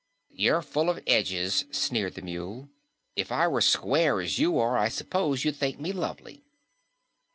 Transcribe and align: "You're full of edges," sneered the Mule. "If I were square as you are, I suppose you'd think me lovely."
"You're 0.31 0.63
full 0.63 0.89
of 0.89 0.99
edges," 1.05 1.65
sneered 1.69 2.15
the 2.15 2.23
Mule. 2.23 2.69
"If 3.15 3.31
I 3.31 3.47
were 3.47 3.61
square 3.61 4.19
as 4.19 4.39
you 4.39 4.57
are, 4.57 4.75
I 4.75 4.89
suppose 4.89 5.45
you'd 5.45 5.57
think 5.57 5.79
me 5.79 5.91
lovely." 5.91 6.41